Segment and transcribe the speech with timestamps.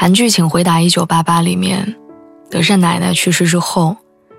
[0.00, 1.94] 韩剧《请回答一九八八》里面，
[2.50, 3.94] 德善奶奶去世之后，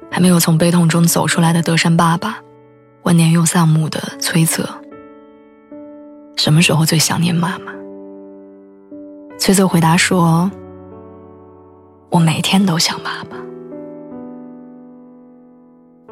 [0.09, 2.39] 还没有从悲痛中走出来的德善爸爸，
[3.03, 4.67] 万年又丧母的崔泽，
[6.35, 7.71] 什么时候最想念妈妈？
[9.37, 10.49] 崔泽回答说
[12.09, 13.37] ：“我每天都想妈妈。”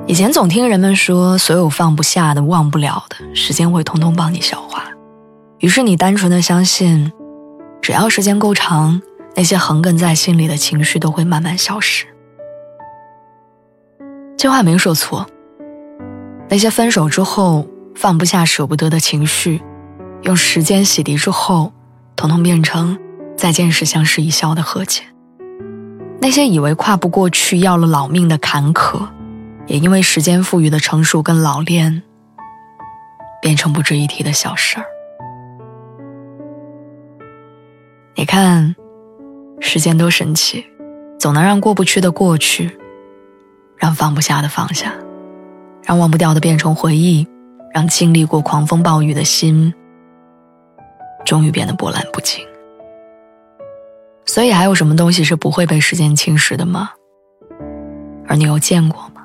[0.05, 4.83] 以前总听人们说，所有放不下的、忘不了的，时间会通通帮你消化。
[5.57, 7.11] 于是你单纯的相信，
[7.81, 9.01] 只要时间够长。
[9.39, 12.05] 那些横亘在心里的情绪都会慢慢消失。
[14.37, 15.25] 这话没说错。
[16.49, 19.61] 那些分手之后放不下、舍不得的情绪，
[20.23, 21.71] 用时间洗涤之后，
[22.17, 22.99] 统统变成
[23.37, 25.03] 再见时相视一笑的和解。
[26.19, 29.07] 那些以为跨不过去、要了老命的坎坷，
[29.67, 32.03] 也因为时间赋予的成熟跟老练，
[33.41, 34.85] 变成不值一提的小事儿。
[38.15, 38.75] 你看。
[39.59, 40.65] 时间多神奇，
[41.19, 42.77] 总能让过不去的过去，
[43.77, 44.93] 让放不下的放下，
[45.83, 47.27] 让忘不掉的变成回忆，
[47.73, 49.73] 让经历过狂风暴雨的心，
[51.25, 52.43] 终于变得波澜不惊。
[54.25, 56.91] 所以，还有什么东西是不会被时间侵蚀的吗？
[58.27, 59.23] 而你又见过吗？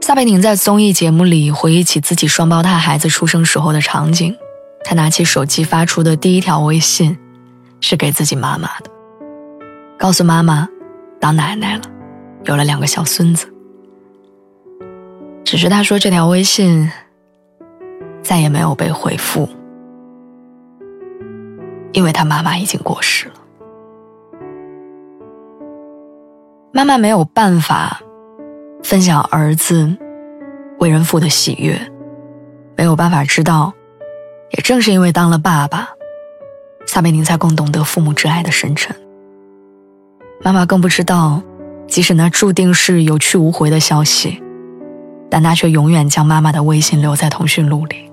[0.00, 4.36] 撒贝宁在综艺节目里回忆起自己双胞胎孩子出生时候的场景，
[4.84, 7.18] 他拿起手机发出的第一条微信。
[7.80, 8.90] 是给自己妈妈的，
[9.98, 10.68] 告诉妈妈，
[11.18, 11.82] 当奶奶了，
[12.44, 13.46] 有了两个小孙子。
[15.44, 16.90] 只是他说这条微信
[18.22, 19.48] 再也没有被回复，
[21.92, 23.34] 因为他妈妈已经过世了。
[26.72, 28.00] 妈妈没有办法
[28.84, 29.96] 分享儿子
[30.78, 31.76] 为人父的喜悦，
[32.76, 33.72] 没有办法知道，
[34.50, 35.88] 也正是因为当了爸爸。
[36.90, 38.92] 撒贝宁才更懂得父母之爱的深沉。
[40.42, 41.40] 妈妈更不知道，
[41.86, 44.42] 即使那注定是有去无回的消息，
[45.30, 48.10] 但他却永远将妈妈的微信留在通讯录里。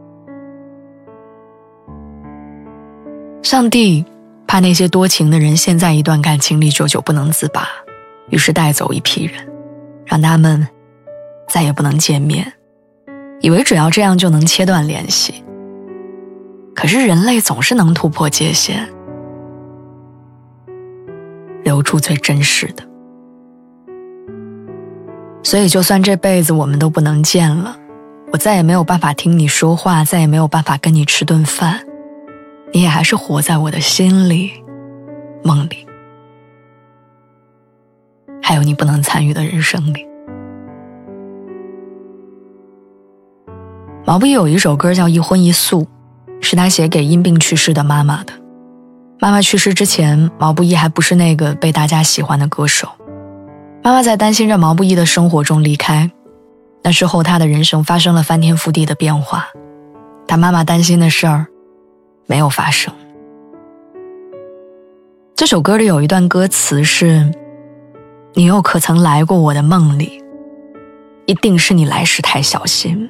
[3.41, 4.05] 上帝
[4.45, 7.67] 怕那些多情的人陷在一段感情里久久不能自拔，
[8.29, 9.43] 于是带走一批人，
[10.05, 10.67] 让他们
[11.49, 12.53] 再也不能见面，
[13.41, 15.43] 以为只要这样就能切断联系。
[16.77, 18.87] 可是人类总是能突破界限，
[21.63, 22.83] 留住最真实的。
[25.41, 27.75] 所以，就算这辈子我们都不能见了，
[28.31, 31.79] 我再也没有办法听你说话，再也没有办法跟你吃顿饭，
[32.71, 34.51] 你也还是活在我的心里、
[35.43, 35.87] 梦里，
[38.39, 40.05] 还有你不能参与的人生里。
[44.05, 45.81] 毛不易有一首歌叫《一荤一素》。
[46.49, 48.31] 是他写给因病去世的妈妈的。
[49.19, 52.87] 妈妈去世之前，毛不易还不是那个被大家喜欢的歌手。
[53.83, 56.09] 妈妈在担心着毛不易的生活中离开，
[56.83, 59.45] 那之后他的人生发生了翻天覆地的变化。
[60.25, 61.47] 他妈妈担心的事儿
[62.27, 62.93] 没有发生。
[65.35, 67.29] 这首歌里有一段歌词是
[68.35, 70.23] ：“你又可曾来过我的梦里？
[71.25, 73.09] 一定是你来时太小心。”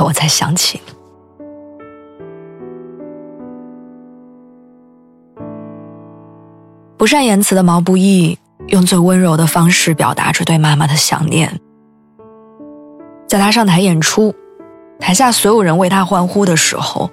[0.00, 0.80] 我才想起。
[6.96, 8.38] 不善言辞的毛不易，
[8.68, 11.60] 用最温柔的方式表达着对妈妈的想念。
[13.26, 14.32] 在他上台演出，
[15.00, 17.10] 台下所有人为他欢呼的时候，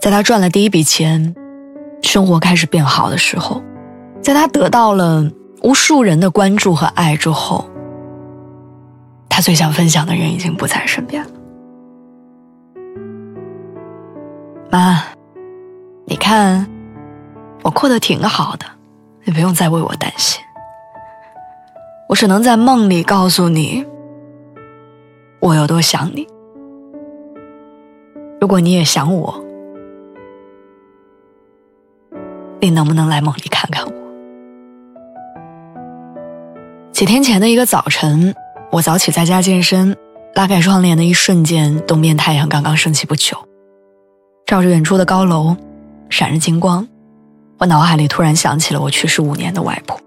[0.00, 1.34] 在他赚了第一笔钱，
[2.02, 3.62] 生活开始变好的时候，
[4.20, 5.30] 在他得到了
[5.62, 7.70] 无数人的关注和爱之后，
[9.28, 11.30] 他最想分享的人已经不在身边了。
[14.70, 15.02] 妈，
[16.04, 16.68] 你看，
[17.62, 18.66] 我过得挺好的，
[19.24, 20.42] 你不用再为我担心。
[22.08, 23.84] 我只能在梦里告诉你，
[25.40, 26.26] 我有多想你。
[28.40, 29.42] 如果你也想我，
[32.60, 33.92] 你能不能来梦里看看我？
[36.92, 38.34] 几天前的一个早晨，
[38.70, 39.96] 我早起在家健身，
[40.34, 43.47] 拉开窗帘的一瞬间，东边太阳刚刚升起不久，
[44.48, 45.54] 照着远处的高楼，
[46.08, 46.88] 闪着金光。
[47.58, 50.00] 我脑海里突然想起了我去世五年的外婆。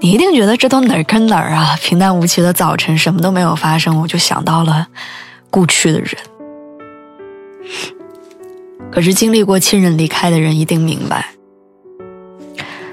[0.00, 1.76] 你一定觉得这都哪儿跟哪儿啊？
[1.82, 4.86] 平淡无奇的早晨，什么都没有发生，我就想到了
[5.50, 6.10] 故去的人。
[8.90, 11.32] 可是经历过亲人离开的人一定明白，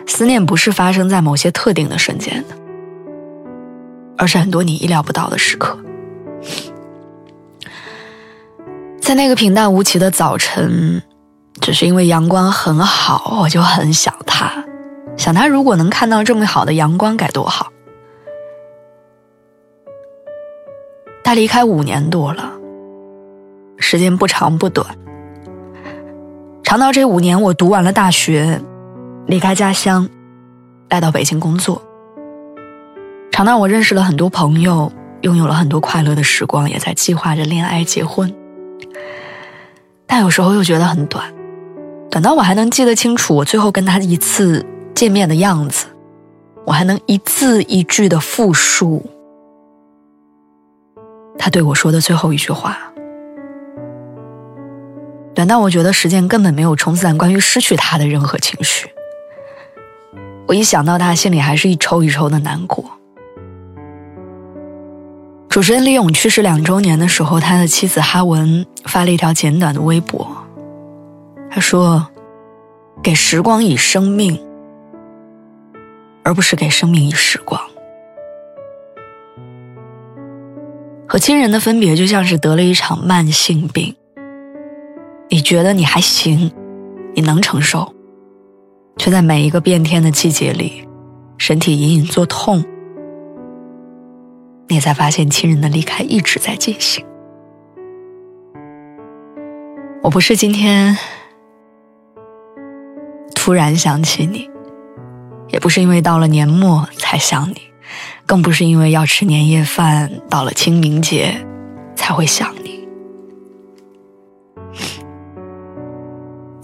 [0.06, 2.58] 思念不是发生在某些特定的瞬间的，
[4.18, 5.80] 而是很多你意料不到的时刻。
[9.10, 11.02] 在那个平淡无奇的早晨，
[11.60, 14.64] 只是因为阳光很好，我就很想他，
[15.18, 17.72] 想他如果能看到这么好的阳光该多好。
[21.24, 22.52] 他离开五年多了，
[23.80, 24.86] 时间不长不短。
[26.62, 28.62] 长到这五年，我读完了大学，
[29.26, 30.08] 离开家乡，
[30.88, 31.82] 来到北京工作。
[33.32, 34.92] 长到我认识了很多朋友，
[35.22, 38.32] 拥有了很多快乐的时光，也在计划着恋爱结婚。
[40.12, 41.32] 但有时候又觉得很短，
[42.10, 44.66] 短到我还能记得清楚我最后跟他一次
[44.96, 45.86] 见面的样子，
[46.66, 49.06] 我还能一字一句的复述
[51.38, 52.76] 他对我说的最后一句话。
[55.36, 58.90] 短到我觉得时间根本没有冲散关于失去他的任何情绪。
[60.48, 62.84] 我一想到他，心里还是一抽一抽的难过。
[65.50, 70.28] 主持人李咏去世两周年的时候，他的妻子哈文发了一条简短的微博，
[71.50, 72.08] 他说
[73.02, 74.40] ：“给时光以生命，
[76.24, 77.60] 而不是给生命以时光。”
[81.10, 83.96] 和亲人的分别就像是得了一场慢性病。
[85.30, 86.52] 你觉得你还行，
[87.16, 87.92] 你能承受，
[88.98, 90.88] 却在每一个变天的季节里，
[91.40, 92.64] 身体隐隐作痛。
[94.70, 97.04] 你才发现亲人的离开一直在进行。
[100.04, 100.96] 我不是今天
[103.36, 104.50] 突然想起你，
[105.50, 107.62] 也不是因为到了年末才想你，
[108.28, 111.46] 更不是因为要吃年夜饭，到了清明节
[111.96, 112.88] 才会想你。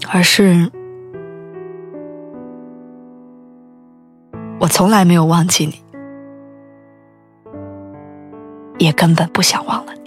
[0.08, 0.70] 而是，
[4.60, 5.82] 我从来没有忘记你，
[8.78, 10.05] 也根本不想忘了你。